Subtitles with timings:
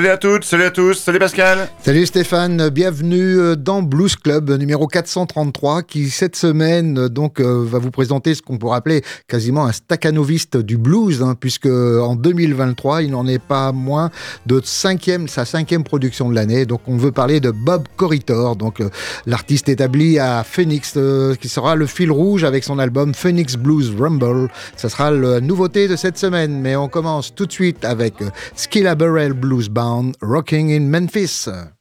[0.00, 1.68] Salut à toutes, salut à tous, salut Pascal.
[1.84, 7.66] Salut Stéphane, bienvenue euh, dans Blues Club numéro 433 qui cette semaine euh, donc euh,
[7.66, 12.16] va vous présenter ce qu'on pourrait appeler quasiment un staccanoviste du blues hein, puisque en
[12.16, 14.08] 2023 il n'en est pas moins
[14.46, 16.64] de cinquième, sa cinquième production de l'année.
[16.64, 18.82] Donc on veut parler de Bob Corritor donc
[19.26, 20.96] l'artiste établi à Phoenix
[21.38, 24.48] qui sera le fil rouge avec son album Phoenix Blues Rumble.
[24.78, 28.14] Ça sera la nouveauté de cette semaine mais on commence tout de suite avec
[28.56, 31.48] Skillaberell Blues Bound, Rocking in Memphis.
[31.48, 31.74] Well,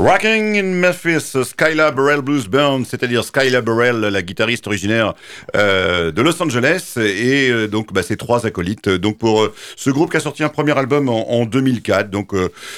[0.00, 5.12] Rocking in Memphis, Skylar Burrell Blues Band, c'est-à-dire Skylar Burrell, la guitariste originaire
[5.54, 8.88] euh, de Los Angeles, et euh, donc bah, ses trois acolytes.
[8.88, 12.32] Donc pour euh, ce groupe qui a sorti un premier album en, 2004, donc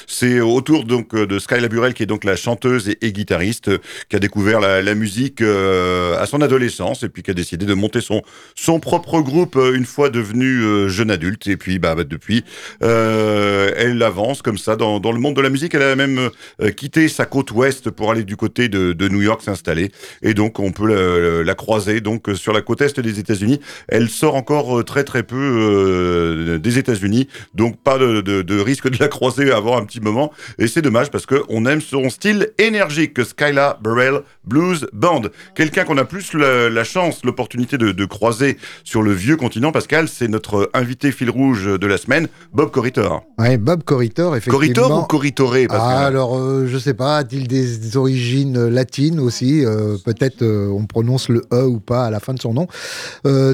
[0.09, 3.71] c'est autour donc de Skylar Burrell qui est donc la chanteuse et, guitariste
[4.09, 8.01] qui a découvert la, musique à son adolescence et puis qui a décidé de monter
[8.01, 8.23] son
[8.57, 11.47] son propre groupe une fois devenue jeune adulte.
[11.47, 12.45] Et puis bah, bah depuis,
[12.81, 15.75] elle avance comme ça dans, dans le monde de la musique.
[15.75, 16.31] Elle a même
[16.77, 19.93] quitté sa côte ouest pour aller du côté de, New York s'installer.
[20.23, 23.61] Et donc, on peut la, croiser donc sur la côte est des États-Unis.
[23.89, 28.97] Elle sort encore euh, très très peu euh, des États-Unis, donc pas de, risque de
[28.99, 30.33] la croiser avant un petit moment.
[30.59, 35.23] Et c'est dommage parce que on aime son style énergique que Skyla Burrell Blues Band.
[35.55, 40.29] Quelqu'un qu'on a plus la, chance, l'opportunité de, croiser sur le vieux continent, Pascal, c'est
[40.29, 43.23] notre invité fil rouge de la semaine, Bob Corritor.
[43.39, 44.59] Oui, Bob Corritor, effectivement.
[44.59, 49.65] Corritor ou Corritoré ah, Alors, euh, je sais pas a-t-il des, origines euh, latines aussi
[49.65, 52.67] euh, Peut-être euh, on prononce le E ou pas à la fin de son nom.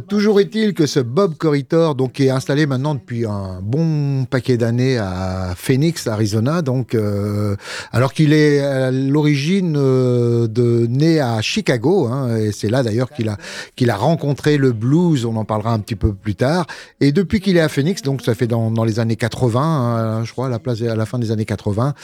[0.08, 4.56] toujours est-il que ce Bob Corritor, donc, qui est installé maintenant depuis un bon paquet
[4.56, 6.96] d'années à Phoenix, Arizona, donc,
[7.92, 13.28] alors qu'il est à l'origine de né à Chicago, hein, et c'est là d'ailleurs qu'il
[13.28, 16.66] a, a rencontré le blues, on en parlera un petit peu plus tard.
[17.00, 20.32] Et depuis qu'il est à Phoenix, donc ça fait dans, les années 80, hein, je
[20.32, 21.94] crois, à la, place, à la fin des années 80,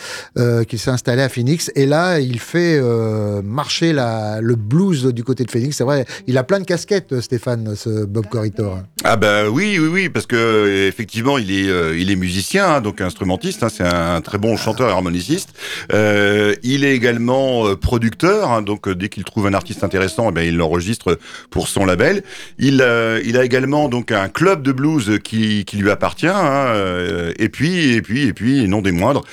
[0.69, 1.73] qu'il s'est installé à Phoenix.
[1.75, 5.77] Et là, il fait euh, marcher le blues du côté de Phoenix.
[5.77, 8.79] C'est vrai, il a plein de casquettes, Stéphane, ce Bob Corritor.
[9.03, 13.65] Ah bah oui, oui, oui, parce que effectivement, il est, euh, musicien, hein, donc instrumentiste.
[13.65, 15.51] Hein, c'est un très bon chanteur et harmoniciste.
[15.93, 20.43] Euh, il est également producteur, hein, donc dès qu'il trouve un artiste intéressant, eh ben,
[20.43, 21.19] il l'enregistre
[21.51, 22.23] pour son label.
[22.59, 26.27] Il, a également donc un club de blues qui, qui lui appartient.
[26.27, 29.25] et puis, et puis, et puis, non des moindres,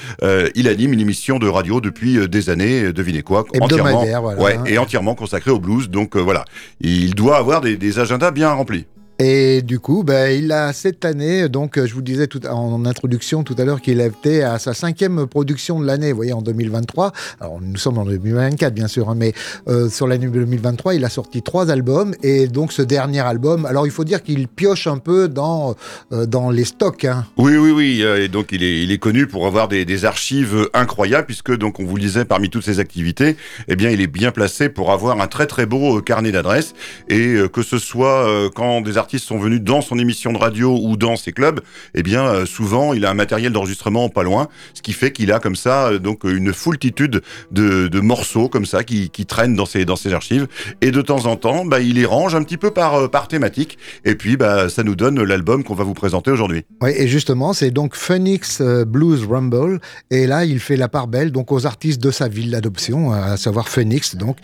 [0.55, 2.91] il anime une émission de radio depuis des années.
[2.93, 4.03] Devinez quoi Entièrement,
[4.39, 5.89] ouais, et entièrement consacré au blues.
[5.89, 6.45] Donc voilà,
[6.79, 8.85] il doit avoir des, des agendas bien remplis.
[9.23, 13.53] Et du coup, ben, il a cette année, donc je vous disais en introduction tout
[13.59, 17.11] à l'heure qu'il était à sa cinquième production de l'année, vous voyez, en 2023.
[17.39, 19.33] Alors nous sommes en 2024 bien sûr, hein, mais
[19.67, 23.85] euh, sur l'année 2023, il a sorti trois albums et donc ce dernier album, alors
[23.85, 25.75] il faut dire qu'il pioche un peu dans,
[26.13, 27.05] euh, dans les stocks.
[27.05, 27.27] Hein.
[27.37, 30.03] Oui, oui, oui, euh, et donc il est, il est connu pour avoir des, des,
[30.03, 33.37] archives incroyables puisque donc on vous le disait parmi toutes ses activités,
[33.67, 36.73] eh bien il est bien placé pour avoir un très très beau carnet d'adresses
[37.07, 40.97] et que ce soit quand des artistes sont venus dans son émission de radio ou
[40.97, 41.61] dans ses clubs,
[41.93, 45.31] eh bien euh, souvent il a un matériel d'enregistrement pas loin, ce qui fait qu'il
[45.31, 47.21] a comme ça euh, donc une foultitude
[47.51, 50.47] de, morceaux comme ça qui, traînent dans ses dans ses archives.
[50.81, 53.27] Et de temps en temps bah, il les range un petit peu par euh, par
[53.27, 53.77] thématique.
[54.05, 56.63] Et puis bah ça nous donne l'album qu'on va vous présenter aujourd'hui.
[56.81, 59.79] Oui et justement c'est donc Phoenix Blues Rumble.
[60.09, 63.37] Et là il fait la part belle donc aux artistes de sa ville d'adoption à
[63.37, 64.37] savoir Phoenix donc.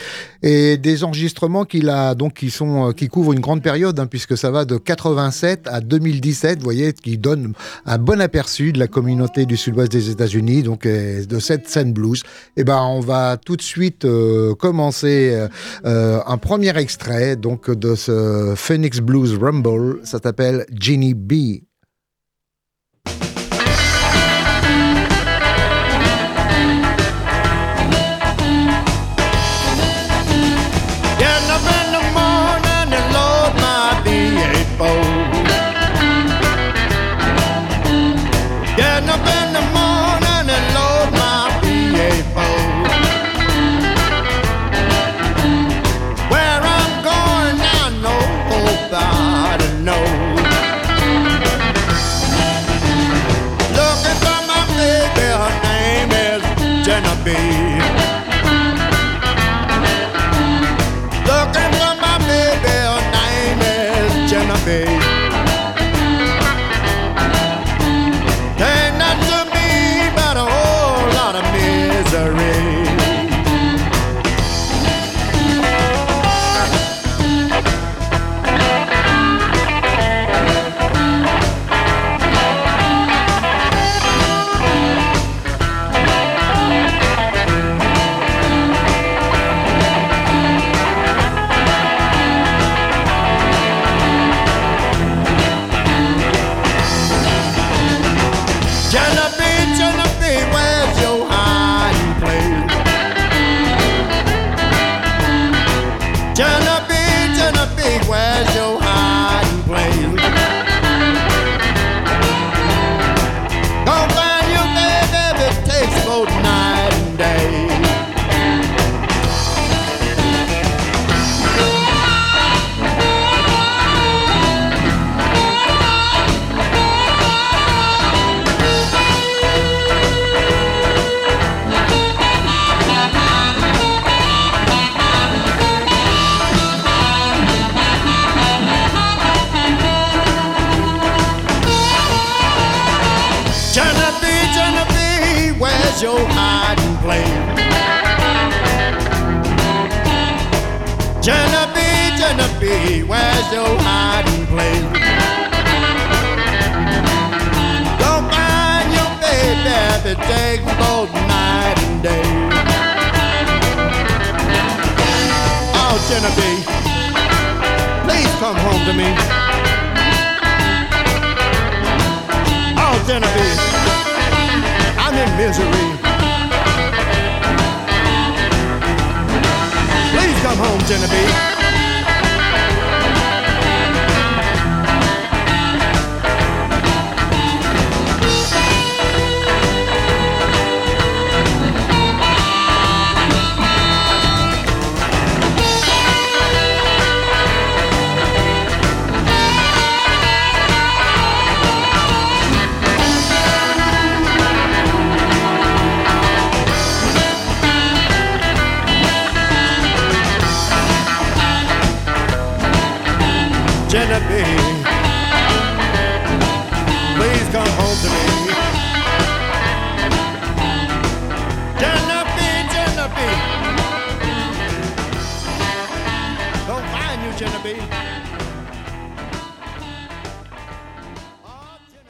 [0.44, 4.38] Et des enregistrements qu'il a donc qui sont qui couvrent une grande période hein, puisque
[4.38, 7.54] ça va de 87 à 2017, vous voyez, qui donne
[7.86, 11.94] un bon aperçu de la communauté du sud-ouest des États-Unis, donc euh, de cette scène
[11.94, 12.22] blues.
[12.56, 15.48] Et eh ben, on va tout de suite euh, commencer
[15.86, 20.00] euh, un premier extrait donc de ce Phoenix Blues Rumble.
[20.04, 21.67] Ça s'appelle Ginny B.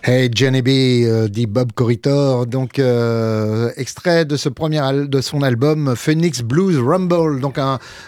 [0.09, 6.77] Hey Johnny B, euh, dit Bob Corritor, donc euh, extrait de son album Phoenix Blues
[6.77, 7.59] Rumble, donc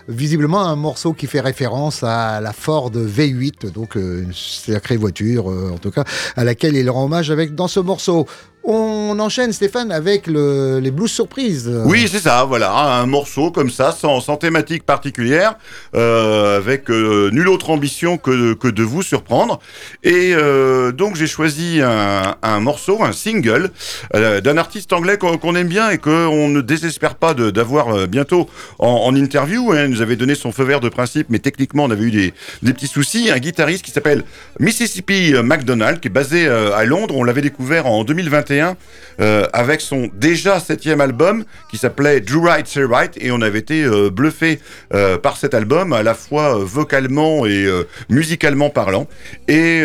[0.08, 5.48] visiblement un morceau qui fait référence à la Ford V8, donc euh, une sacrée voiture
[5.48, 6.06] en tout cas,
[6.38, 8.26] à laquelle il rend hommage avec dans ce morceau.
[8.64, 11.72] On enchaîne, Stéphane, avec les blues surprises.
[11.86, 15.56] Oui, c'est ça, voilà, un morceau comme ça, sans, thématique particulière,
[15.96, 19.60] euh, avec euh, nulle autre ambition que, que, de vous surprendre.
[20.04, 23.72] Et euh, donc j'ai choisi un, morceau, un single,
[24.14, 29.72] d'un artiste anglais qu'on aime bien et qu'on ne désespère pas d'avoir bientôt en, interview.
[29.72, 29.86] Hein.
[29.86, 32.34] Il nous avait donné son feu vert de principe, mais techniquement on avait eu des,
[32.62, 33.32] des petits soucis.
[33.32, 34.24] Un guitariste qui s'appelle
[34.60, 37.16] Mississippi McDonald, qui est basé à Londres.
[37.18, 38.59] On l'avait découvert en 2021
[39.20, 43.60] euh, avec son déjà septième album qui s'appelait Do Right Say Right et on avait
[43.60, 44.60] été euh, bluffé
[44.94, 47.68] euh, par cet album à la fois vocalement et
[48.10, 49.08] musicalement parlant.
[49.48, 49.84] Et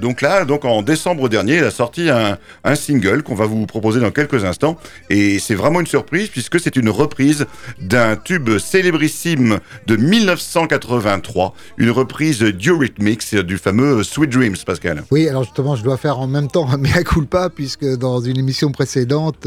[0.00, 3.66] donc là donc en décembre dernier il a sorti un, un single qu'on va vous
[3.66, 4.78] proposer dans quelques instants.
[5.08, 7.46] Et c'est vraiment une surprise puisque c'est une reprise
[7.80, 15.04] d'un tube célébrissime de 1983 une reprise d'Eurythmics du fameux Sweet Dreams Pascal.
[15.10, 18.38] Oui alors justement je dois faire en même temps un mea culpa puisque dans une
[18.38, 19.46] émission précédente,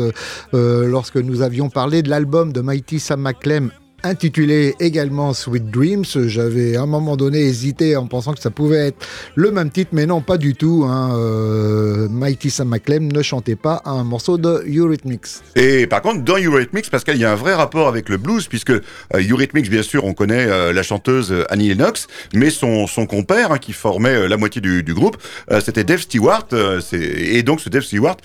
[0.54, 3.72] euh, lorsque nous avions parlé de l'album de Mighty Sam McClem
[4.04, 6.06] intitulé également Sweet Dreams.
[6.28, 9.92] J'avais à un moment donné hésité en pensant que ça pouvait être le même titre,
[9.94, 10.86] mais non, pas du tout.
[10.88, 11.16] Hein.
[11.16, 15.28] Euh, Mighty Sam McClem ne chantait pas un morceau de Eurythmics.
[15.56, 18.48] Et par contre, dans Eurythmics, parce qu'il y a un vrai rapport avec le blues,
[18.48, 18.82] puisque euh,
[19.14, 23.58] Eurythmics, bien sûr, on connaît euh, la chanteuse Annie Lennox, mais son, son compère, hein,
[23.58, 25.18] qui formait la moitié du, groupe,
[25.64, 26.48] c'était Dave Stewart.
[26.92, 28.18] et donc, ce Dave Stewart,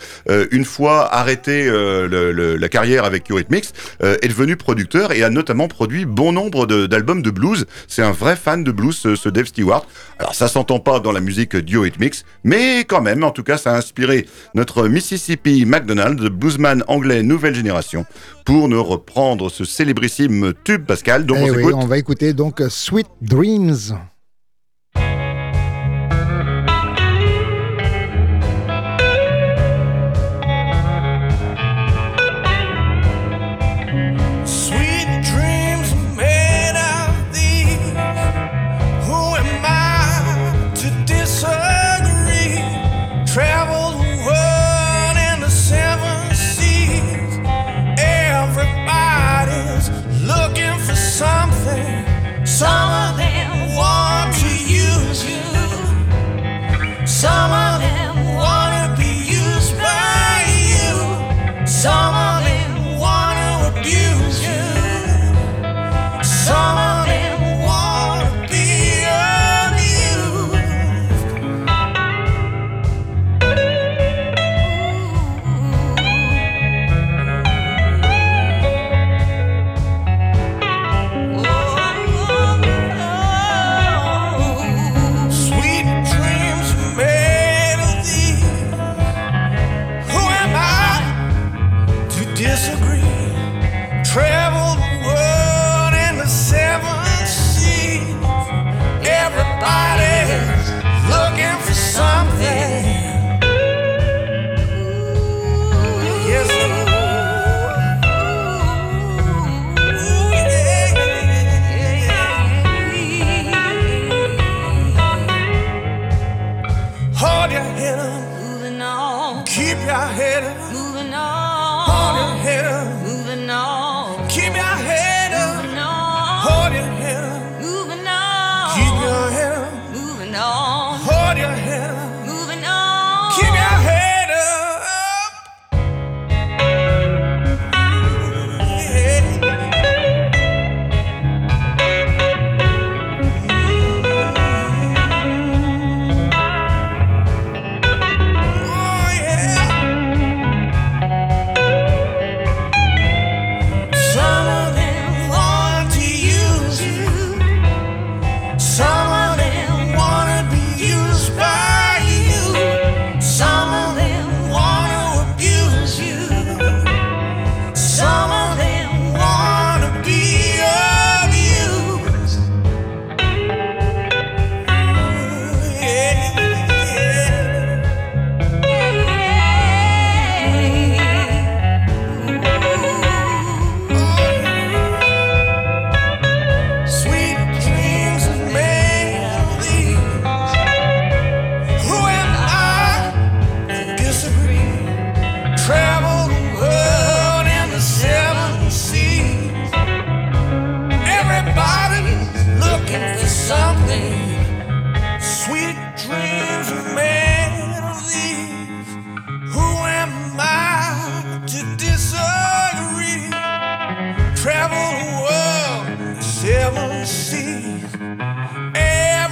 [0.51, 3.67] une fois arrêté la carrière avec Eurythmics,
[4.01, 7.67] est devenu producteur et a notamment produit bon nombre d'albums de, blues.
[7.89, 9.87] C'est un vrai fan de blues, ce, Dave Stewart.
[10.19, 13.43] Alors ça s'entend pas dans la musique duo It Mix, mais quand même, en tout
[13.43, 18.07] cas, ça a inspiré notre Mississippi McDonald, bluesman anglais nouvelle génération,
[18.45, 21.27] pour nous reprendre ce célébrissime tube, Pascal.
[21.27, 23.97] Donc on, eh on va écouter donc Sweet Dreams.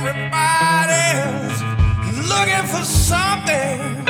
[0.07, 1.63] Everybody's
[2.29, 4.04] looking for something.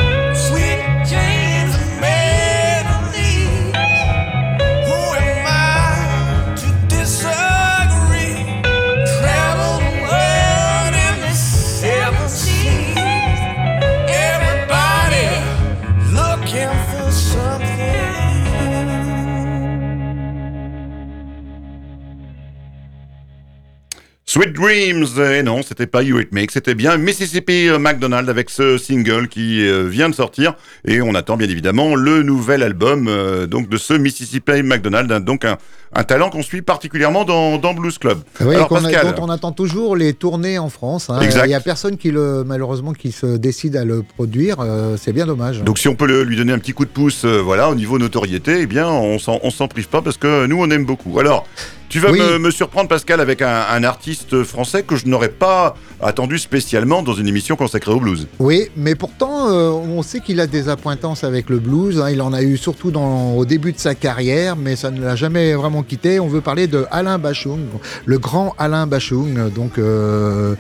[24.53, 29.29] Dreams, et non, c'était pas You It Make, c'était bien Mississippi McDonald avec ce single
[29.29, 30.55] qui euh, vient de sortir.
[30.87, 35.21] Et on attend bien évidemment le nouvel album euh, donc de ce Mississippi McDonald, hein,
[35.21, 35.59] donc un,
[35.97, 38.19] un talent qu'on suit particulièrement dans, dans Blues Club.
[38.41, 41.09] Oui, Alors a- Pascal, dont on attend toujours les tournées en France.
[41.11, 41.21] hein.
[41.21, 41.45] Exact.
[41.45, 44.57] Il n'y a personne qui le, malheureusement qui se décide à le produire.
[44.61, 45.63] euh, c'est bien dommage.
[45.63, 47.75] donc si on peut le- lui donner un petit coup de pouce, euh, voilà, au
[47.75, 50.85] niveau notoriété, eh bien on s'en on s'en prive pas parce que nous on aime
[50.85, 51.19] beaucoup.
[51.21, 51.47] Alors.
[51.91, 52.19] Tu vas Oui.
[52.19, 57.03] me, me surprendre, Pascal, avec un, un artiste français que je n'aurais pas attendu spécialement
[57.03, 58.27] dans une émission consacrée au blues.
[58.41, 62.01] Oui, mais pourtant, euh, on sait qu'il a des appointances avec le blues.
[62.01, 62.11] hein.
[62.11, 65.15] Il en a eu surtout dans, au début de sa carrière, mais ça ne l'a
[65.15, 66.21] jamais vraiment quitté.
[66.21, 67.61] On veut parler de Alain Bachung,
[68.07, 70.55] le grand Alain Bachung, donc euh,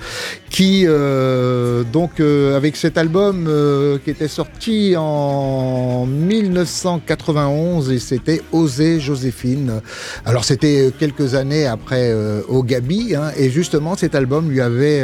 [0.50, 3.50] qui, euh, donc euh, avec cet album
[4.04, 9.80] qui était sorti en 1991 et c'était Oser Joséphine.
[10.24, 12.14] Alors c'était quelques années après
[12.48, 15.02] Au Gabi, hein, et justement cet album lui avait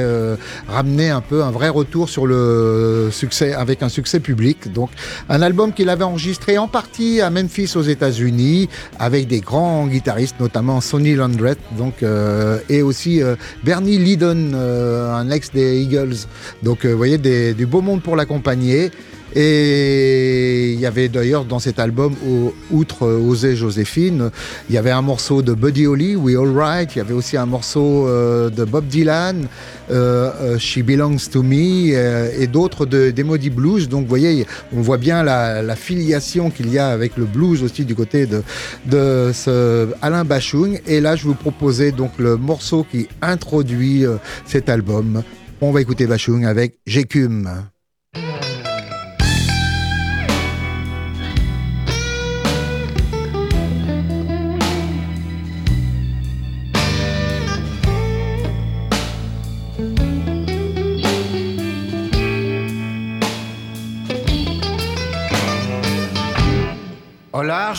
[0.68, 4.72] ramené un peu un vrai retour sur le succès avec un succès public.
[4.72, 4.90] Donc
[5.28, 8.68] un album qu'il avait enregistré en partie à Memphis aux États-Unis
[8.98, 9.99] avec des grands guitaristes,
[10.38, 11.58] notamment Sonny Landreth,
[12.02, 16.26] euh, et aussi euh, Bernie Lydon, euh, un ex des Eagles.
[16.62, 18.90] Donc vous voyez du beau monde pour l'accompagner.
[19.36, 22.14] Et il y avait d'ailleurs dans cet album,
[22.70, 24.30] outre euh, Oser Joséphine,
[24.68, 26.94] il y avait un morceau de Buddy Holly, We All Right.
[26.94, 29.46] Il y avait aussi un morceau euh, de Bob Dylan,
[29.90, 31.92] euh, She Belongs to Me,
[32.40, 33.88] et d'autres de- des Blues.
[33.88, 37.84] Donc, vous voyez, on voit bien la, filiation qu'il y a avec le blues aussi
[37.84, 40.80] du côté de, ce Alain Bachung.
[40.86, 44.04] Et là, je vous proposais donc le morceau qui introduit
[44.44, 45.22] cet album.
[45.60, 47.69] On va écouter Bachung avec J'écume.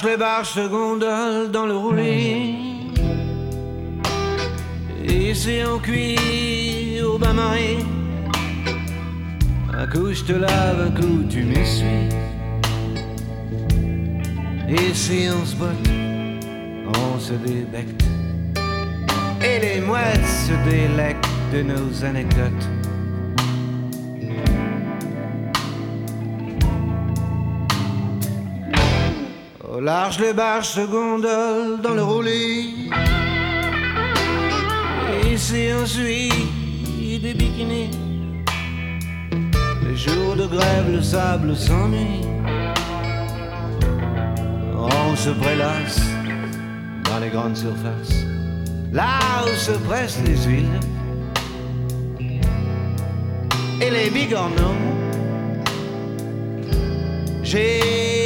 [0.02, 2.56] Large, les barges se dans le roulis.
[5.04, 7.86] Ici on cuit au bain-marie.
[9.74, 12.10] Un coup je te lave, un coup tu m'essuies.
[14.70, 15.90] Ici on se botte,
[16.88, 18.04] on se débecte.
[19.42, 22.81] Et les mouettes se délectent de nos anecdotes.
[29.74, 32.90] Au large, les barges se gondolent dans le roulis.
[35.32, 36.34] Ici, on suit
[37.22, 37.92] des bikinis.
[39.88, 42.20] Les jours de grève, le sable s'ennuie.
[44.76, 46.02] On se prélasse
[47.06, 48.26] dans les grandes surfaces.
[48.92, 50.80] Là où se pressent les huiles.
[53.80, 54.76] Et les bigorneaux.
[57.42, 58.21] J'écume.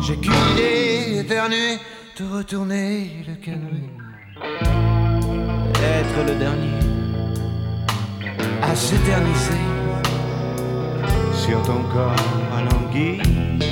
[0.00, 1.78] J'ai qu'une idée éternue
[2.18, 3.90] de retourner le canoë.
[5.82, 6.78] Être le dernier
[8.62, 9.64] à s'éterniser
[11.34, 12.14] sur ton corps
[12.56, 13.20] alangui.
[13.20, 13.67] Au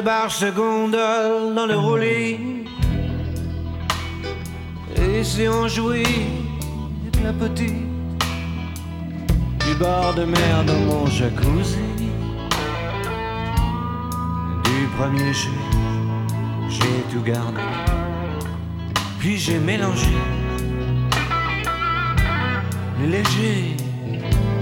[0.00, 2.38] les barges dans le roulis.
[4.96, 6.26] Et si on jouit
[7.22, 7.74] la petite
[9.66, 11.76] du bord de mer dans mon jacuzzi,
[14.64, 15.50] du premier jet,
[16.70, 17.60] j'ai tout gardé.
[19.18, 20.16] Puis j'ai mélangé
[23.00, 23.76] le léger,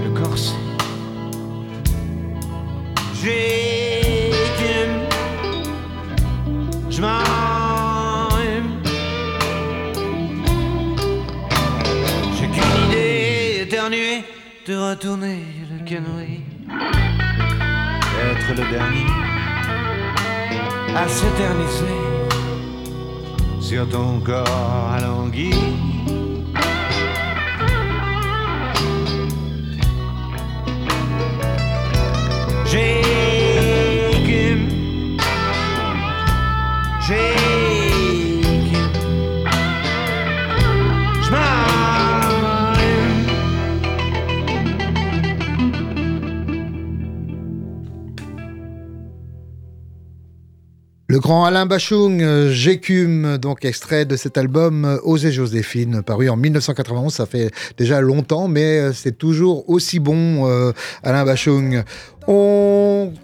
[0.03, 0.55] le corset.
[3.21, 3.68] J'ai
[15.01, 16.41] de retourner le canoë,
[18.21, 19.05] être le dernier
[20.95, 21.99] à s'éterniser
[23.61, 24.79] sur ton corps.
[25.39, 25.88] J'ai
[51.19, 56.29] Le grand Alain Bachung, euh, J'écume, donc extrait de cet album euh, Osez Joséphine, paru
[56.29, 57.13] en 1991.
[57.13, 60.49] Ça fait déjà longtemps, mais euh, c'est toujours aussi bon,
[61.03, 61.83] Alain Bachung.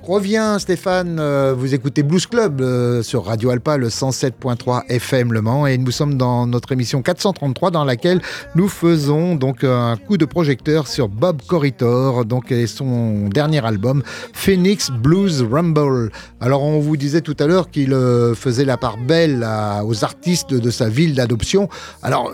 [0.03, 1.17] Revient, Stéphane.
[1.19, 5.77] Euh, vous écoutez Blues Club euh, sur Radio Alpa, le 107.3 FM Le Mans, et
[5.77, 8.21] nous sommes dans notre émission 433 dans laquelle
[8.55, 14.03] nous faisons donc un coup de projecteur sur Bob Corritor, donc et son dernier album
[14.33, 16.11] Phoenix Blues Rumble.
[16.39, 19.47] Alors on vous disait tout à l'heure qu'il euh, faisait la part belle
[19.85, 21.69] aux artistes de sa ville d'adoption.
[22.03, 22.31] Alors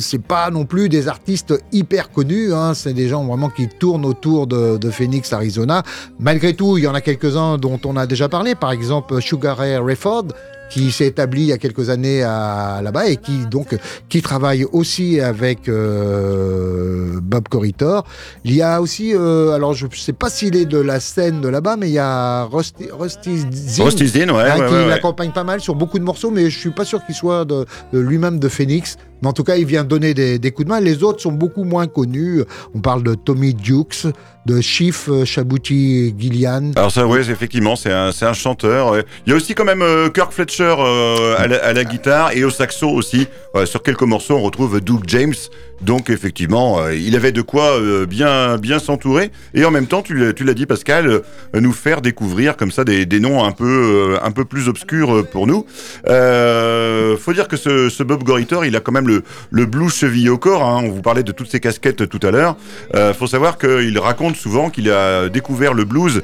[0.00, 2.74] c'est pas non plus des artistes hyper connus, hein.
[2.74, 5.82] c'est des gens vraiment qui tournent autour de, de Phoenix, Arizona.
[6.18, 9.58] Malgré tout, il y en a quelques-uns dont on a déjà parlé, par exemple Sugar
[9.58, 10.28] Ray Rayford,
[10.70, 13.76] qui s'est établi il y a quelques années là-bas et qui donc
[14.08, 18.04] qui travaille aussi avec euh, Bob Corritor.
[18.44, 21.42] Il y a aussi, euh, alors je ne sais pas s'il est de la scène
[21.42, 24.72] de là-bas, mais il y a Rusty, Rusty Zinn, Rusty Zinn ouais, hein, ouais, qui
[24.72, 27.44] ouais, l'accompagne pas mal sur beaucoup de morceaux, mais je suis pas sûr qu'il soit
[27.44, 28.96] de, de lui-même de Phoenix.
[29.22, 30.80] Mais en tout cas, il vient donner des, coups de main.
[30.80, 32.42] Les autres sont beaucoup moins connus.
[32.74, 34.06] On parle de Tommy Dukes,
[34.46, 36.72] de Chief Chabouti Gillian.
[36.76, 38.96] Alors ça, oui, effectivement, c'est un, chanteur.
[39.26, 42.32] Il y a aussi quand même euh, Kirk Fletcher euh, à, la, à, la, guitare
[42.32, 43.26] et au saxo aussi.
[43.54, 45.34] Euh, sur quelques morceaux, on retrouve Doug James.
[45.80, 50.02] Donc effectivement, euh, il avait de quoi euh, bien bien s'entourer et en même temps,
[50.02, 51.20] tu l'as dit Pascal, euh,
[51.54, 55.46] nous faire découvrir comme ça des, des noms un peu un peu plus obscurs pour
[55.46, 55.64] nous.
[56.04, 60.28] faut dire que ce, ce Bob Goritor, il a quand même le, le blues cheville
[60.28, 60.62] au corps.
[60.62, 60.82] Hein.
[60.84, 62.56] On vous parlait de toutes ses casquettes tout à l'heure.
[63.14, 66.22] faut savoir qu'il raconte souvent qu'il a découvert le blues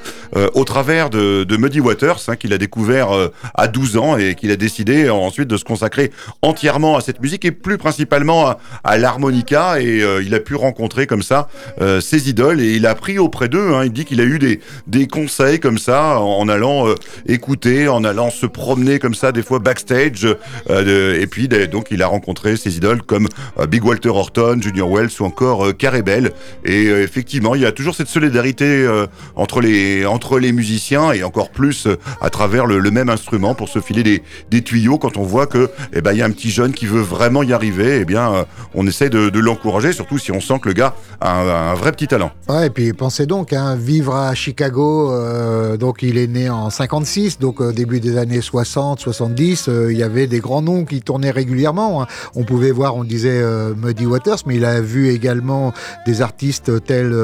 [0.55, 3.09] au travers de, de Muddy Waters, hein, qu'il a découvert
[3.55, 6.11] à 12 ans et qu'il a décidé ensuite de se consacrer
[6.43, 10.55] entièrement à cette musique et plus principalement à, à l'harmonie et euh, il a pu
[10.55, 11.49] rencontrer comme ça
[11.81, 13.75] euh, ses idoles et il a appris auprès d'eux.
[13.75, 16.95] Hein, il dit qu'il a eu des, des conseils comme ça en, allant euh,
[17.27, 20.27] écouter, en allant se promener comme ça des fois backstage.
[20.69, 23.29] Et puis donc il a rencontré ses idoles comme
[23.69, 26.33] Big Walter Horton, Junior Wells ou encore Carey Bell.
[26.65, 28.87] Et effectivement, il y a toujours cette solidarité
[29.35, 31.89] entre les entre les musiciens et encore plus
[32.21, 35.71] à travers le, même instrument pour se filer des, des tuyaux quand on voit que
[35.93, 37.99] eh ben il y a un petit jeune qui veut vraiment y arriver.
[38.01, 41.75] Eh bien, on essaie de l'encourager, surtout si on sent que le gars a un,
[41.75, 42.31] vrai petit talent.
[42.49, 46.71] Ouais, et puis pensez donc, hein, vivre à Chicago, euh, donc il est né en
[46.71, 50.85] 56, donc au début des années 60, 70, euh, il y avait des grands noms
[50.85, 52.03] qui tournaient régulièrement.
[52.03, 52.07] Hein.
[52.35, 55.73] On pouvait voir, on disait euh, Muddy Waters, mais il a vu également
[56.07, 57.15] des artistes tels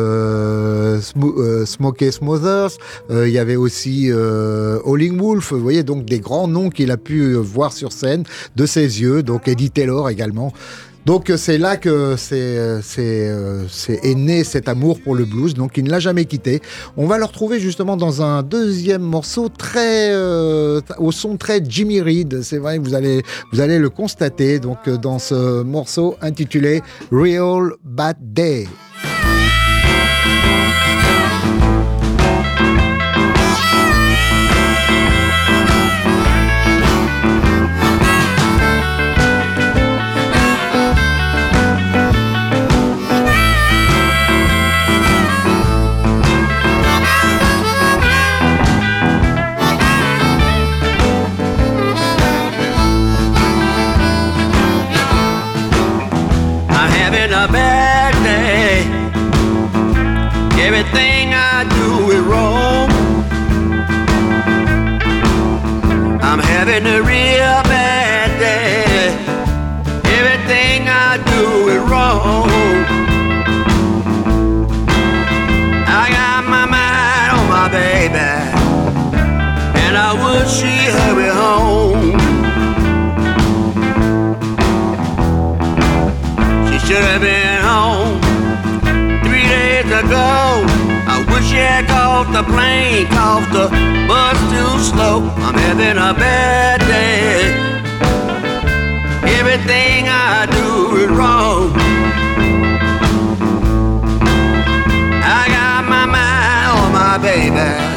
[1.01, 2.71] Sm Smokey Smothers,
[3.11, 7.35] il y avait aussi Howling Wolf, vous voyez, donc des grands noms qu'il a pu
[7.35, 8.25] voir sur scène
[8.57, 10.53] de ses yeux, donc Eddie Taylor également.
[11.05, 12.33] Donc c'est là que c'est
[14.03, 16.63] est né cet amour pour le blues, donc il ne l'a jamais quitté.
[16.97, 22.01] On va le retrouver justement dans un deuxième morceau très euh, au son très Jimmy
[22.01, 22.43] Reed.
[22.43, 28.17] C'est vrai vous allez vous allez le constater donc dans ce morceau intitulé Real Bad
[28.21, 28.69] Day.
[77.73, 78.31] Baby,
[79.83, 80.33] and I would.
[80.43, 82.19] wish she hurry home.
[86.69, 88.21] She should have been home
[89.25, 90.65] three days ago.
[91.15, 93.67] I wish she had caught the plane, caught the
[94.09, 95.17] bus too slow.
[95.47, 97.55] I'm having a bad day.
[99.39, 102.02] Everything I do is wrong.
[107.13, 107.92] My baby,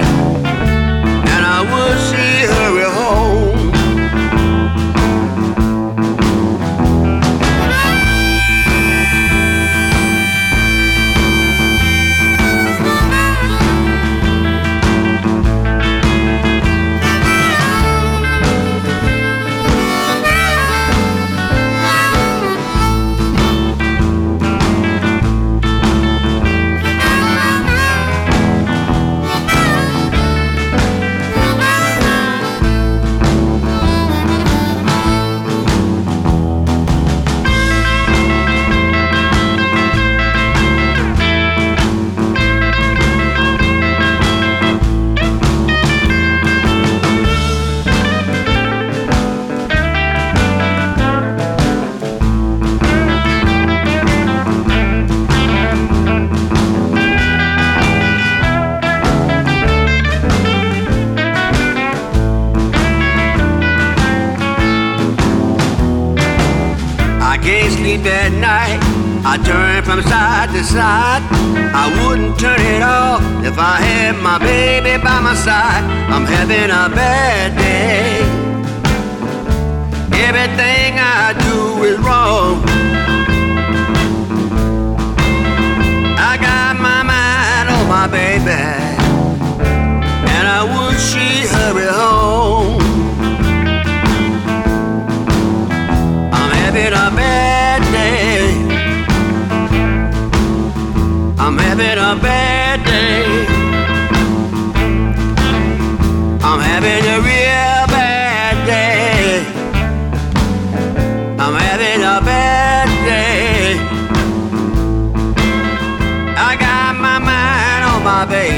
[76.58, 77.15] I'm having a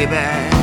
[0.10, 0.58] bad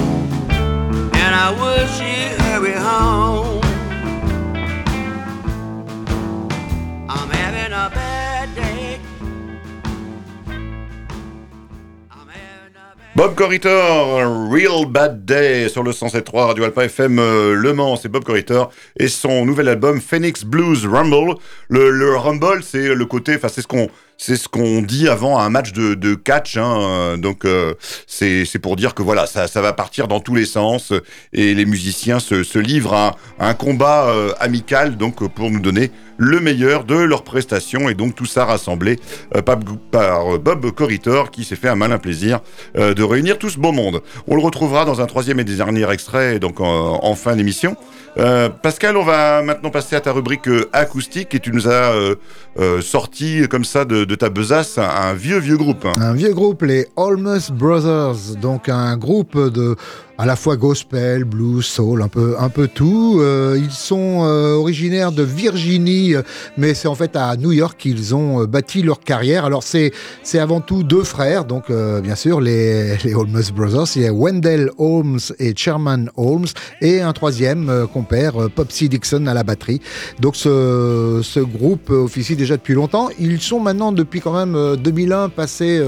[13.16, 18.08] Bob Corritor, Real Bad Day sur le 107.3 Radio Alpha FM euh, Le Mans, c'est
[18.08, 21.36] Bob Corritor et son nouvel album Phoenix Blues Rumble.
[21.68, 25.38] Le, le Rumble, c'est le côté, enfin c'est ce qu'on c'est ce qu'on dit avant
[25.38, 27.74] un match de, catch, hein, euh, donc euh,
[28.06, 30.92] c'est pour dire que voilà, ça, ça va partir dans tous les sens
[31.32, 35.60] et les musiciens se, livrent à, un- à un combat euh, amical, donc pour nous
[35.60, 38.98] donner le meilleur de leurs prestations et donc tout ça rassemblé
[39.34, 39.58] euh, par,
[39.90, 42.40] par Bob Corritor qui s'est fait un malin plaisir
[42.76, 44.02] euh, de réunir tout ce beau monde.
[44.26, 47.76] On le retrouvera dans un troisième et dernier extrait, donc en, fin d'émission.
[48.16, 51.92] Euh, Pascal, on va maintenant passer à ta rubrique euh, acoustique et tu nous as
[51.92, 52.14] euh,
[52.58, 55.84] euh, sorti comme ça de, ta besace un, vieux vieux groupe.
[55.84, 55.92] hein.
[56.00, 59.76] Un vieux groupe, les Olmus Brothers, donc un groupe de
[60.18, 63.18] à la fois gospel, blues, soul, un peu, un peu tout.
[63.20, 66.14] Euh, ils sont euh, originaires de Virginie,
[66.56, 69.44] mais c'est en fait à New York qu'ils ont euh, bâti leur carrière.
[69.44, 73.86] Alors c'est, c'est avant tout deux frères, donc euh, bien sûr les, les Olmus Brothers,
[73.96, 76.46] il y a Wendell Holmes et Sherman Holmes,
[76.80, 79.80] et un troisième euh, compère, Popsy Dixon à la batterie.
[80.20, 83.08] Donc ce, ce groupe officie déjà depuis longtemps.
[83.18, 85.82] Ils sont maintenant depuis quand même euh, 2001 passés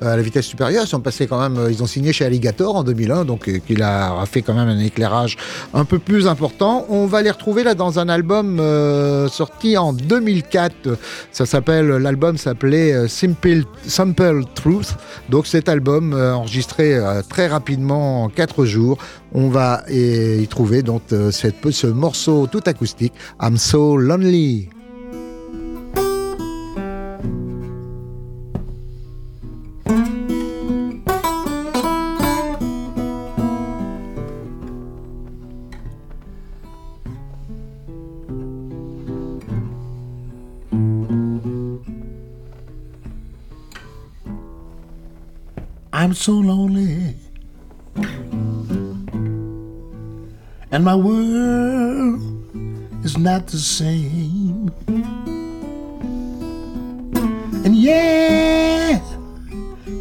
[0.00, 0.84] à la vitesse supérieure.
[0.84, 4.24] Ils sont passés quand même, ils ont signé chez Alligator en 2001, donc qu'il a
[4.26, 5.36] fait quand même un éclairage
[5.74, 6.86] un peu plus important.
[6.88, 10.96] On va les retrouver là dans un album euh, sorti en 2004.
[11.32, 14.96] Ça s'appelle, l'album s'appelait euh, Simple, Truth.
[15.28, 16.98] Donc cet album euh, enregistré
[17.28, 18.98] très rapidement en 4 jours.
[19.32, 24.75] On va y trouver donc cette, ce morceau tout acoustique, I'm So Lonely.
[46.16, 47.14] So lonely.
[50.70, 52.20] And my world
[53.04, 54.70] is not the same.
[57.64, 58.98] And yeah,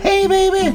[0.02, 0.72] hey baby,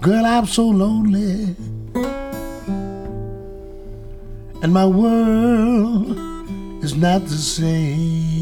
[0.00, 1.54] girl, I'm so lonely.
[4.62, 6.18] and my world
[6.82, 8.35] is not the same.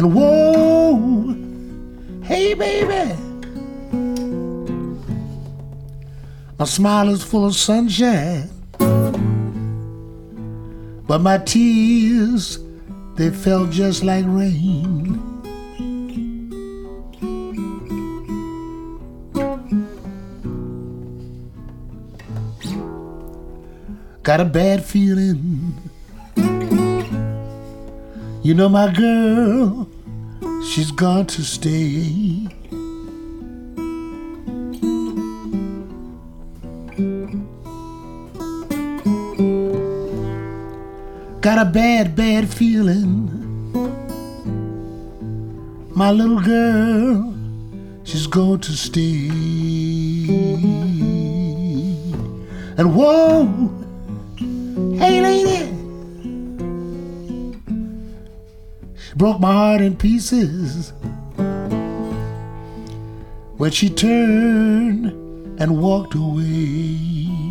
[0.00, 1.36] And whoa,
[2.24, 3.14] hey baby,
[6.58, 8.48] my smile is full of sunshine,
[11.06, 12.60] but my tears
[13.16, 15.20] they fell just like rain.
[24.22, 25.74] Got a bad feeling.
[28.42, 29.89] You know, my girl,
[30.64, 32.48] she's gone to stay.
[41.40, 43.28] Got a bad, bad feeling.
[45.94, 47.34] My little girl,
[48.04, 49.28] she's going to stay.
[52.78, 53.46] And whoa,
[54.98, 55.59] hey lady,
[59.20, 60.94] broke my heart in pieces
[63.58, 65.08] when she turned
[65.60, 67.49] and walked away.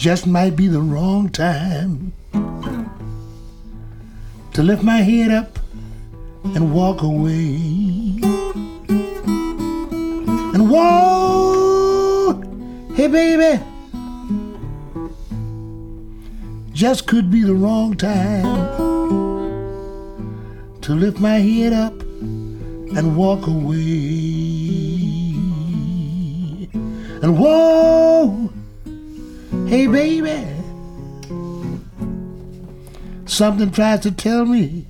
[0.00, 2.10] Just might be the wrong time
[4.54, 5.58] to lift my head up
[6.42, 8.16] and walk away.
[10.54, 12.32] And whoa,
[12.94, 13.62] hey baby,
[16.72, 18.42] just could be the wrong time
[20.80, 23.76] to lift my head up and walk away.
[27.22, 27.99] And whoa,
[29.70, 30.44] Hey, baby.
[33.24, 34.84] Something tries to tell me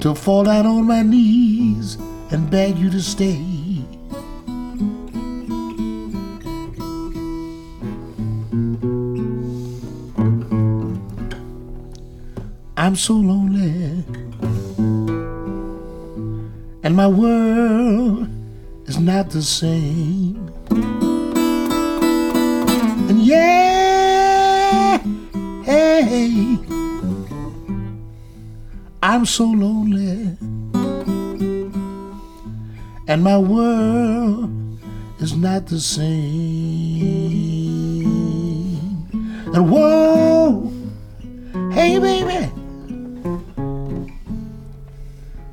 [0.00, 1.96] to fall down on my knees
[2.30, 3.84] and beg you to stay.
[12.78, 14.04] I'm so lonely,
[16.82, 18.26] and my world
[18.86, 20.41] is not the same.
[23.32, 24.98] Yeah,
[25.64, 26.58] hey,
[29.02, 30.36] I'm so lonely,
[33.08, 34.50] and my world
[35.18, 36.12] is not the same.
[39.54, 40.70] And whoa,
[41.72, 42.50] hey, baby,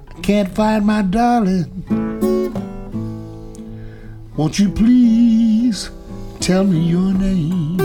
[0.09, 1.69] I can't find my darling.
[4.35, 5.28] Won't you please
[6.49, 7.77] tell me your name?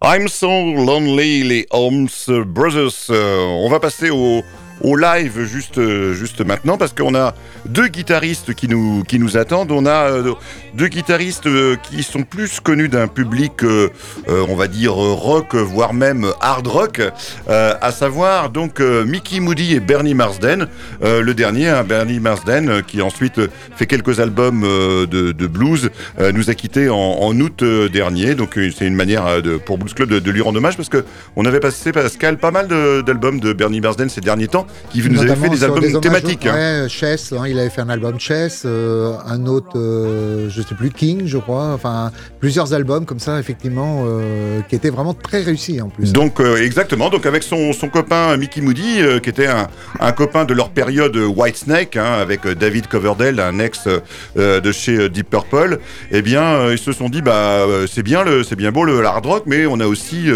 [0.00, 3.08] I'm so lonely, les Holmes Brothers.
[3.10, 4.44] Euh, on va passer au,
[4.80, 5.80] au live juste,
[6.12, 7.34] juste maintenant parce qu'on a
[7.66, 9.72] deux guitaristes qui nous, qui nous attendent.
[9.72, 10.34] On a euh,
[10.74, 13.90] deux guitaristes euh, qui sont plus connus d'un public, euh,
[14.28, 17.00] euh, on va dire rock, voire même hard rock,
[17.48, 20.68] euh, à savoir donc euh, Mickey Moody et Bernie Marsden.
[21.02, 25.46] Euh, le dernier, hein, Bernie Marsden, euh, qui ensuite euh, fait quelques albums euh, de,
[25.46, 28.34] blues, euh, nous a quittés en, août euh, dernier.
[28.34, 30.88] Donc euh, c'est une manière euh, de, pour Blues Club de, lui rendre hommage parce
[30.88, 31.04] que
[31.36, 35.20] on avait passé Pascal pas mal d'albums de, Bernie Marsden ces derniers temps qui nous
[35.20, 36.46] avait fait des albums hommages, thématiques.
[36.46, 36.82] hein.
[36.82, 40.74] Ouais, Chess, hein, il avait fait un album Chess, euh, un autre, euh, je sais
[40.74, 41.72] plus, King, je crois.
[41.74, 42.10] Enfin,
[42.40, 46.12] plusieurs albums comme ça, effectivement, euh, qui étaient vraiment très réussis en plus.
[46.12, 49.68] Donc euh, exactement, donc avec son, son copain Mickey Moody, qui était un,
[50.00, 53.88] un copain de leur période euh, White Snake, hein, avec David Coverdale, un ex
[54.36, 55.78] de chez Deep Purple,
[56.10, 59.42] eh bien ils se sont dit bah c'est bien le bien beau le hard rock,
[59.46, 60.28] mais on a aussi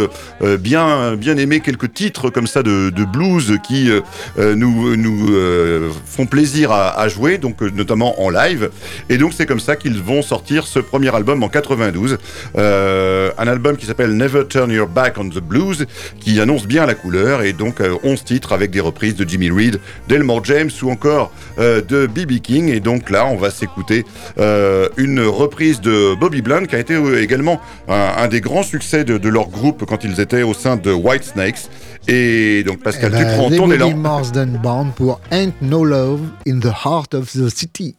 [0.59, 3.91] bien bien aimé quelques titres comme ça de, de blues qui
[4.37, 8.71] nous, nous font plaisir à, jouer, donc notamment en live.
[9.09, 12.19] Et donc c'est comme ça qu'ils vont sortir ce premier album en 92,
[12.57, 15.87] un album qui s'appelle Never Turn Your Back on the Blues,
[16.21, 19.81] qui annonce bien la couleur et donc 11 titres avec des reprises de Jimmy Reed,
[20.09, 22.41] Delmore James ou encore de B.B.
[22.41, 22.69] King.
[22.69, 24.05] Et donc là, on va s'écouter
[24.37, 29.49] une reprise de Bobby Blunt qui a été également un, des grands succès de, leur
[29.49, 31.69] groupe quand ils étaient au sein de White Snakes.
[32.07, 33.97] Et donc Pascal, tu prends ton élan.
[33.97, 37.97] Marsden Band pour Ain't No Love in the Heart of the City.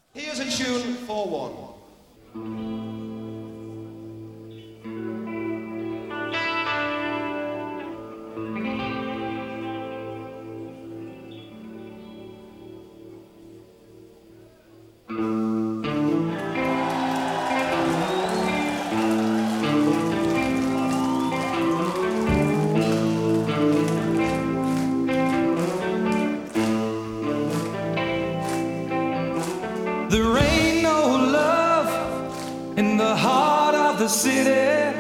[34.10, 34.98] city.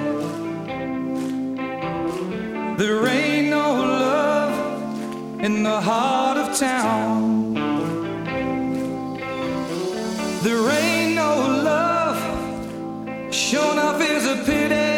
[2.78, 7.54] There ain't no love in the heart of town.
[10.44, 11.36] There ain't no
[11.72, 14.89] love, sure enough, is a pity.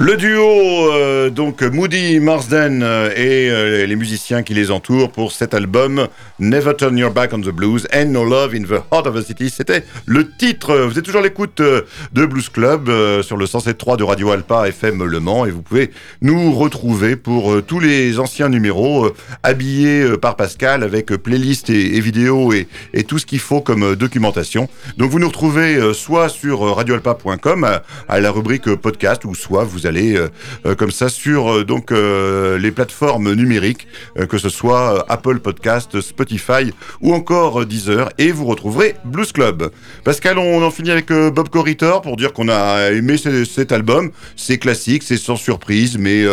[0.00, 5.32] Le duo, euh, donc Moody Marsden euh, et euh, les musiciens qui les entourent pour
[5.32, 6.06] cet album
[6.38, 9.26] Never Turn Your Back on the Blues and No Love in the Heart of the
[9.26, 9.50] City.
[9.50, 10.86] C'était le titre.
[10.88, 12.88] Vous êtes toujours l'écoute de Blues Club
[13.22, 15.90] sur le 107.3 de Radio Alpa FM Le Mans et vous pouvez
[16.22, 19.10] nous retrouver pour tous les anciens numéros
[19.42, 24.68] habillés par Pascal avec playlist et, vidéos et, et, tout ce qu'il faut comme documentation.
[24.96, 29.87] Donc vous nous retrouvez soit sur radioalpa.com à, à la rubrique podcast ou soit vous
[29.88, 30.28] allez euh,
[30.66, 33.88] euh, comme ça sur euh, donc les plateformes numériques,
[34.28, 39.70] que ce soit Apple Podcast, Spotify ou encore Deezer, et vous retrouverez Blues Club.
[40.04, 44.10] Pascal, on en finit avec Bob Corritor pour dire qu'on a aimé cet album.
[44.36, 46.24] C'est classique, c'est sans surprise, mais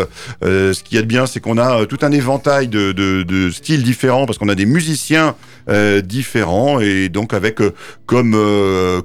[0.41, 4.25] ce qu'il y a de bien, c'est qu'on a tout un éventail de, styles différents
[4.25, 5.35] parce qu'on a des musiciens
[6.03, 7.59] différents et donc avec
[8.05, 8.37] comme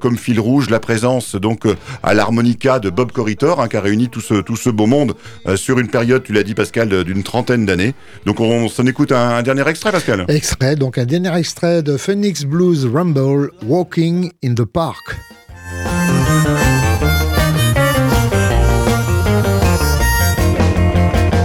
[0.01, 1.67] comme fil rouge la présence donc
[2.03, 5.15] à l'harmonica de Bob Corritor hein, qui a réuni tout ce tout ce beau monde
[5.47, 7.95] euh, sur une période, tu l'as dit Pascal, d'une trentaine d'années.
[8.27, 12.45] Donc on s'en écoute un, dernier extrait Pascal Extrait, donc un dernier extrait de Phoenix
[12.45, 15.17] Blues Rumble, Walking in the Park.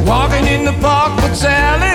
[0.06, 1.93] Walking in the park with Sally,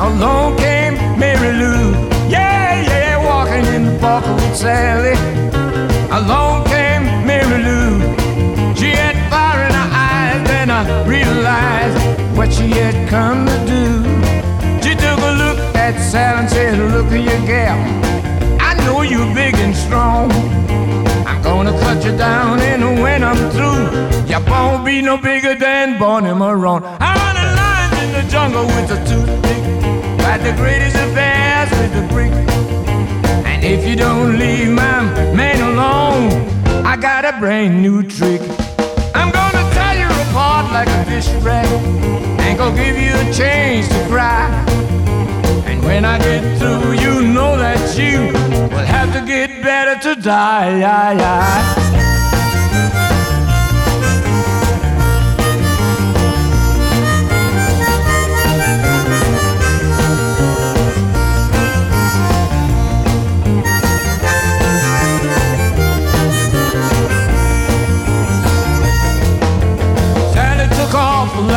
[0.00, 1.92] along came Mary Lou.
[2.28, 5.14] Yeah, yeah, walking in the park with Sally,
[6.10, 6.45] along
[13.16, 13.84] come to do.
[14.84, 17.78] She took a look at Sal and said, Look at your gal.
[18.68, 20.26] I know you're big and strong.
[21.28, 23.84] I'm gonna cut you down, and when I'm through,
[24.30, 26.82] you won't be no bigger than Bonnie Maroon.
[27.08, 29.62] I run a line in the jungle with a toothpick.
[30.24, 32.34] Got the greatest affairs with the brick.
[33.50, 34.98] And if you don't leave my
[35.40, 36.26] man alone,
[36.92, 38.42] I got a brand new trick
[39.18, 42.35] I'm gonna tear you apart like a fish rack.
[42.46, 44.48] Ain't gonna give you a chance to cry.
[45.66, 48.32] And when I get through, you know that you
[48.70, 52.05] will have to get better to die.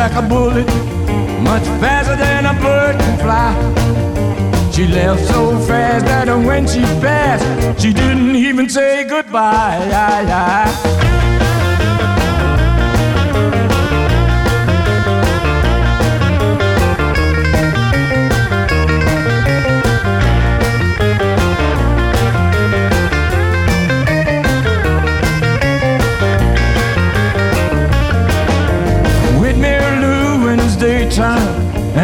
[0.09, 0.67] Like a bullet,
[1.41, 4.71] much faster than a bird can fly.
[4.71, 11.08] She left so fast that when she passed, she didn't even say goodbye.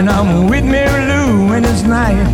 [0.07, 2.27] And I'm with Mary Lou when it's night.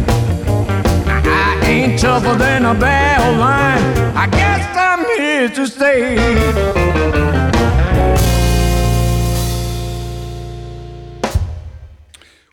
[1.07, 3.83] I ain't tougher than a battle line.
[4.15, 7.30] I guess I'm here to stay.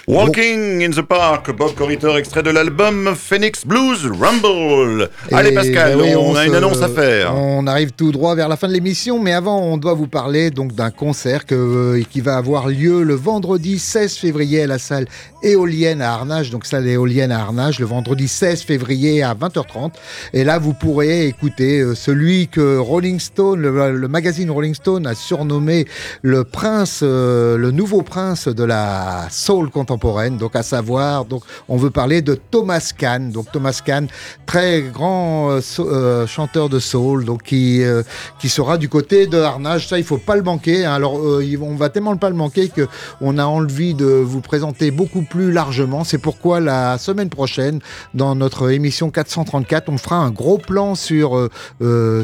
[0.08, 5.10] Walking in the Park, Bob Corritor, extrait de l'album Phoenix Blues Rumble.
[5.30, 7.36] Allez Pascal, ben on, a une annonce à faire.
[7.36, 10.50] On arrive tout droit vers la fin de l'émission, mais avant on doit vous parler
[10.50, 15.04] donc d'un concert que, qui va avoir lieu le vendredi 16 février à la salle
[15.42, 19.92] éolienne à Arnage, donc salle éolienne à Arnage, le vendredi 16 février à 20h30.
[20.32, 25.14] Et là vous pourrez écouter euh, celui que Rolling Stone, le, magazine Rolling Stone a
[25.14, 25.84] surnommé
[26.22, 29.97] le prince, euh, le nouveau prince de la soul contemporaine
[30.38, 33.30] donc à savoir, donc on veut parler de Thomas Kahn.
[33.30, 34.08] Donc Thomas Kahn,
[34.46, 38.02] très grand euh, euh, chanteur de soul, donc qui euh,
[38.38, 39.88] qui sera du côté de Arnage.
[39.88, 40.84] Ça, il faut pas le manquer.
[40.84, 40.94] Hein.
[40.94, 42.86] Alors on va tellement pas le manquer que
[43.20, 46.04] on a envie de vous présenter beaucoup plus largement.
[46.04, 47.80] C'est pourquoi la semaine prochaine,
[48.14, 51.48] dans notre émission 434, on fera un gros plan sur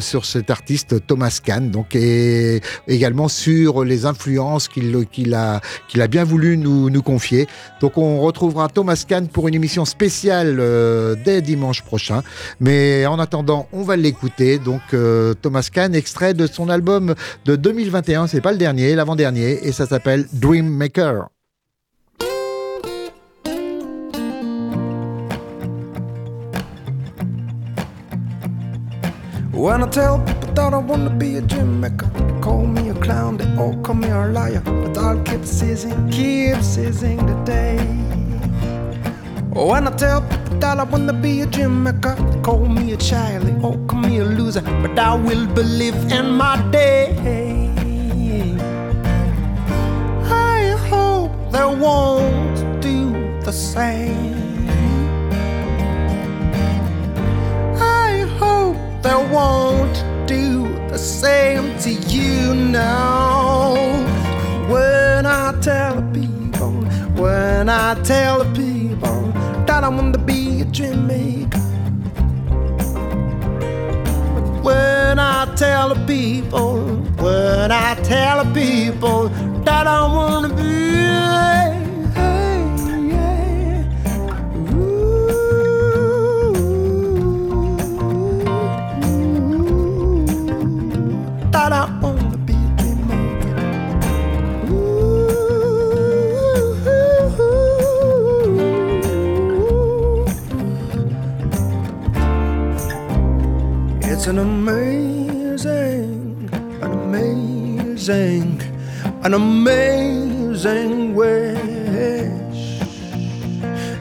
[0.01, 6.03] sur cet artiste Thomas Kahn, donc et également sur les influences qu'il qu'il a qu'il
[6.03, 7.47] a bien voulu nous nous confier.
[7.81, 12.23] Donc on retrouvera Thomas Kahn pour une émission spéciale euh, dès dimanche prochain.
[12.61, 14.59] Mais en attendant, on va l'écouter.
[14.59, 19.67] Donc euh, Thomas Kahn, extrait de son album de 2021, c'est pas le dernier, l'avant-dernier,
[19.67, 21.34] et ça s'appelle Dream Maker.
[29.55, 32.95] When I tell people that I wanna be a gym maker, they call me a
[32.95, 34.61] clown, they all call me a liar.
[34.65, 37.79] But I'll keep seizing, keep seizing the day.
[39.53, 42.97] When I tell people that I wanna be a gym maker, they call me a
[42.97, 44.63] child, they all call me a loser.
[44.83, 47.17] But I will believe in my day.
[50.57, 53.13] I hope they won't do
[53.45, 54.35] the same.
[57.81, 63.75] I hope they won't do the same to you now.
[64.73, 66.73] When I tell the people,
[67.23, 69.31] when I tell the people
[69.67, 71.59] that I want to be a dream maker.
[74.63, 79.29] When I tell the people, when I tell the people
[79.65, 81.04] that I want to be.
[104.25, 106.49] It's an amazing,
[106.81, 108.59] an amazing,
[109.23, 111.61] an amazing wish.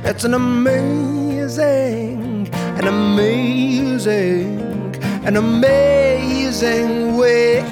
[0.05, 4.95] It's an amazing, an amazing,
[5.25, 7.67] an amazing wish.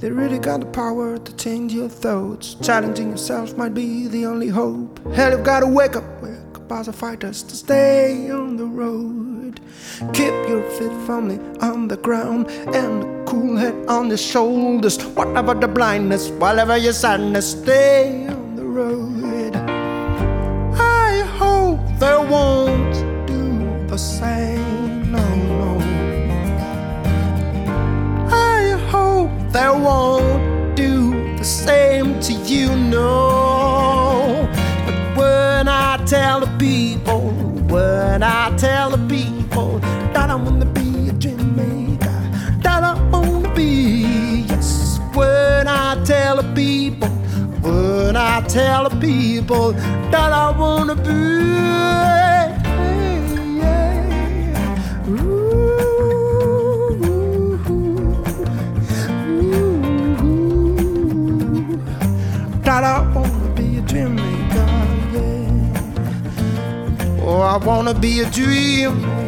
[0.00, 2.56] They really got the power to change your thoughts.
[2.56, 5.00] Challenging yourself might be the only hope.
[5.14, 8.66] Hell, you've got to wake up, wake up as a fighters to stay on the
[8.66, 9.21] road.
[10.12, 15.00] Keep your feet firmly on the ground and a cool head on your shoulders.
[15.14, 19.54] Whatever the blindness, whatever your sadness, stay on the road.
[20.74, 22.94] I hope they won't
[23.26, 25.12] do the same.
[25.12, 25.78] No, no.
[28.30, 34.48] I hope they won't do the same to you, no.
[34.84, 37.30] But when I tell the people,
[37.68, 39.11] when I tell the people
[39.52, 42.30] that I wanna be a dream maker,
[42.62, 44.98] that I wanna oh, be, yes.
[45.14, 47.08] When I tell the people,
[47.60, 49.72] when I tell the people
[50.10, 51.42] that I wanna be.
[62.64, 64.66] that I wanna be a dream maker,
[65.12, 65.72] yeah.
[67.22, 69.21] Oh, I wanna be a dream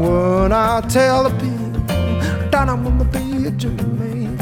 [0.00, 1.70] when I tell the people
[2.50, 4.34] that I wanna be a dreamer,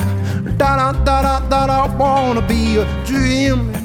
[0.56, 3.77] that I, that I, that I wanna be a dream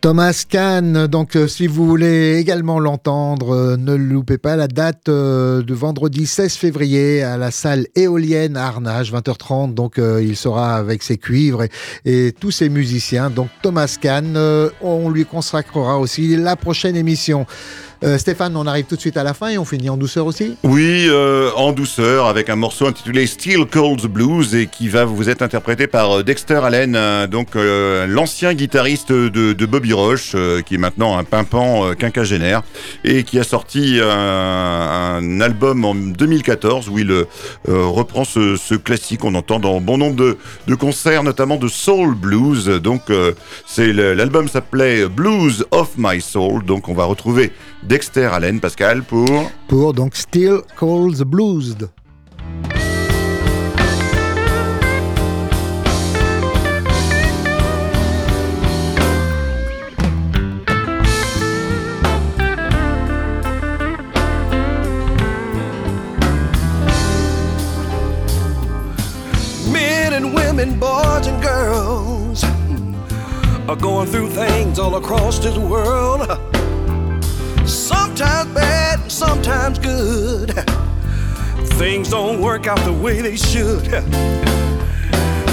[0.00, 5.10] Thomas Kahn, donc euh, si vous voulez également l'entendre, euh, ne loupez pas la date
[5.10, 9.74] euh, de vendredi 16 février à la salle éolienne à Arnage, 20h30.
[9.74, 11.70] Donc euh, il sera avec ses cuivres et,
[12.06, 13.28] et tous ses musiciens.
[13.28, 17.44] Donc Thomas Kahn, euh, on lui consacrera aussi la prochaine émission.
[18.02, 20.24] Euh, Stéphane, on arrive tout de suite à la fin et on finit en douceur
[20.24, 25.04] aussi Oui, euh, en douceur, avec un morceau intitulé Steel Cold Blues et qui va
[25.04, 30.34] vous être interprété par euh, Dexter Allen, donc l'ancien guitariste de, Bobby Roche,
[30.64, 32.62] qui est maintenant un pimpant quinquagénaire
[33.04, 37.26] et qui a sorti un, album en 2014 où il
[37.68, 42.66] reprend ce, classique qu'on entend dans bon nombre de, de concerts, notamment de soul blues.
[42.66, 43.02] Donc,
[43.66, 46.64] c'est l'album s'appelait Blues of My Soul.
[46.64, 47.52] Donc, on va retrouver
[47.90, 51.74] Dexter Allen, Pascal, pour pour donc Still Calls the Blues.
[69.72, 72.44] Men and women, boys and girls
[73.68, 76.59] are going through things all across this world.
[79.90, 80.50] Good.
[81.80, 83.90] Things don't work out the way they should.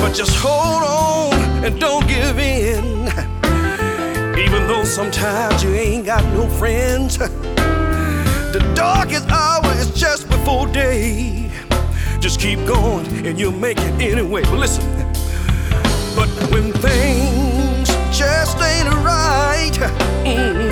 [0.01, 1.33] But just hold on
[1.65, 3.07] and don't give in.
[4.45, 7.17] Even though sometimes you ain't got no friends.
[7.17, 11.49] The darkest hour is just before day.
[12.19, 14.43] Just keep going and you'll make it anyway.
[14.43, 14.85] But listen,
[16.15, 19.77] but when things just ain't right,
[20.25, 20.71] mm,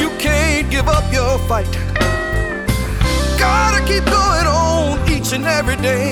[0.00, 1.81] you can't give up your fight.
[3.52, 6.10] Gotta keep going on each and every day.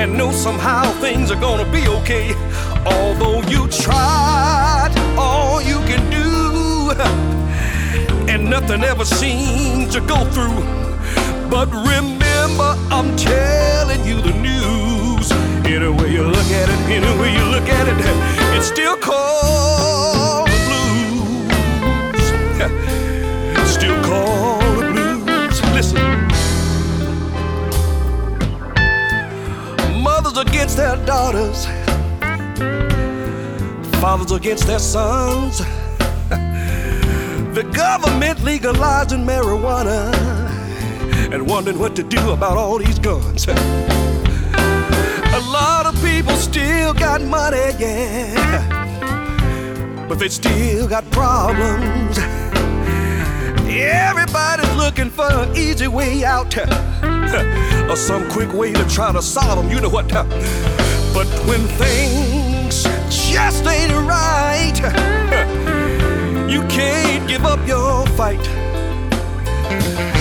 [0.00, 2.26] And know somehow things are gonna be okay.
[2.94, 6.28] Although you tried all you can do,
[8.32, 10.62] and nothing ever seems to go through.
[11.54, 15.26] But remember, I'm telling you the news.
[15.74, 17.98] Any way you look at it, any way you look at it,
[18.56, 20.15] it's still called
[30.36, 31.66] Mothers against their daughters,
[34.00, 35.60] fathers against their sons.
[37.54, 40.12] The government legalizing marijuana
[41.32, 43.48] and wondering what to do about all these guns.
[43.48, 43.54] A
[45.50, 48.66] lot of people still got money, yeah,
[50.06, 52.18] but they still got problems.
[53.66, 56.50] Everybody's looking for an easy way out
[57.90, 59.70] or some quick way to try to solve them.
[59.70, 60.06] You know what?
[61.16, 64.76] But when things just ain't right,
[66.50, 68.44] you can't give up your fight.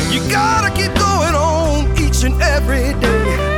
[0.10, 3.56] You gotta keep going on each and every day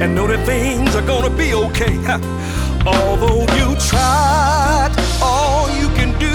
[0.00, 1.96] and know that things are gonna be okay.
[2.86, 6.30] Although you tried all you can do,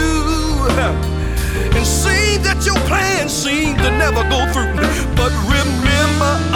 [1.75, 4.75] and seems that your plans seem to never go through.
[5.15, 5.31] But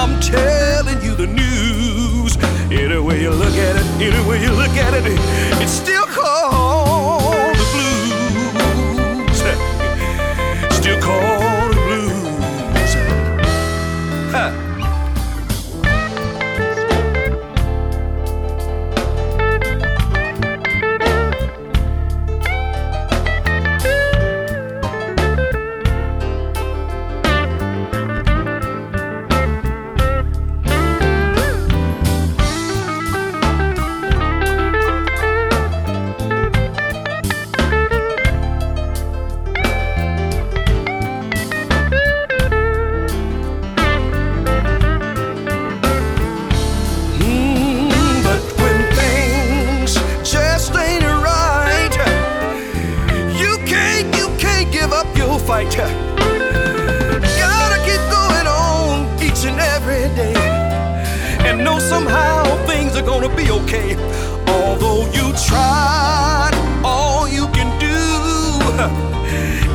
[0.02, 2.38] I'm telling you the news.
[2.72, 5.04] Any way you look at it, any way you look at it,
[5.62, 6.69] it's still called
[61.64, 63.96] know somehow things are gonna be okay.
[64.48, 66.54] Although you tried
[66.84, 67.98] all you can do,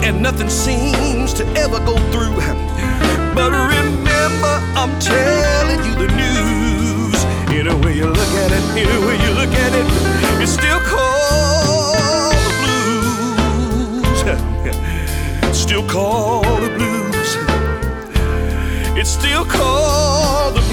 [0.07, 2.37] and nothing seems to ever go through.
[3.35, 7.25] But remember, I'm telling you the news.
[7.51, 9.87] Any way you look at it, any way you look at it,
[10.43, 14.21] it's still called the blues.
[15.65, 17.05] Still called the blues.
[18.97, 20.64] It's still called the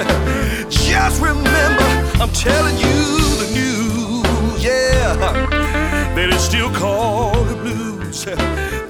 [0.70, 1.88] Just remember,
[2.22, 3.00] I'm telling you
[3.42, 4.64] the news.
[4.64, 5.16] Yeah.
[6.16, 8.24] That it's still called the blues.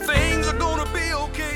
[0.06, 1.56] Things are gonna be okay.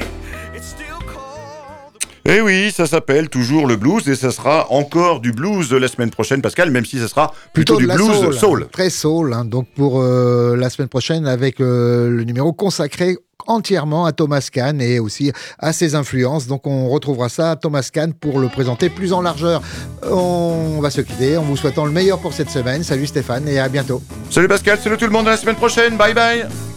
[0.56, 5.20] It's still called the Eh oui, ça s'appelle toujours le blues et ça sera encore
[5.20, 8.68] du blues la semaine prochaine, Pascal, même si ça sera plutôt, du blues soul, soul.
[8.72, 9.34] Très soul.
[9.34, 9.46] hein.
[9.46, 13.18] donc pour euh, la semaine prochaine avec euh, le numéro consacré
[13.48, 16.48] entièrement à Thomas Kahn et aussi à ses influences.
[16.48, 19.62] Donc on retrouvera ça à Thomas Kahn pour le présenter plus en largeur.
[20.10, 22.84] On va se quitter en vous souhaitant le meilleur pour cette semaine.
[22.84, 24.02] Salut Stéphane et à bientôt.
[24.30, 26.73] Salut Pascal, salut tout le monde à la semaine prochaine, bye bye